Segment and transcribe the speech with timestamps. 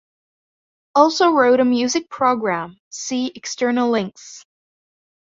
[0.95, 4.43] Also wrote a music program, see External links.